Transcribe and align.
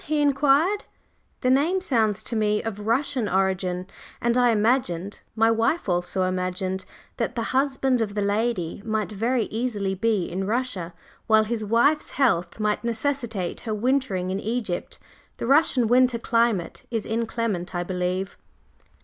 he 0.05 0.19
inquired. 0.19 0.83
"The 1.41 1.51
name 1.51 1.79
sounds 1.79 2.23
to 2.23 2.35
me 2.35 2.63
of 2.63 2.87
Russian 2.87 3.29
origin, 3.29 3.85
and 4.19 4.35
I 4.35 4.49
imagined 4.49 5.21
my 5.35 5.51
wife 5.51 5.87
also 5.87 6.23
imagined, 6.23 6.85
that 7.17 7.35
the 7.35 7.43
husband 7.53 8.01
of 8.01 8.15
the 8.15 8.23
lady 8.23 8.81
might 8.83 9.11
very 9.11 9.43
easily 9.51 9.93
be 9.93 10.25
in 10.25 10.47
Russia 10.47 10.95
while 11.27 11.43
his 11.43 11.63
wife's 11.63 12.09
health 12.17 12.59
might 12.59 12.83
necessitate 12.83 13.59
her 13.59 13.75
wintering 13.75 14.31
in 14.31 14.39
Egypt. 14.39 14.97
The 15.37 15.45
Russian 15.45 15.85
winter 15.87 16.17
climate 16.17 16.81
is 16.89 17.05
inclement, 17.05 17.75
I 17.75 17.83
believe." 17.83 18.37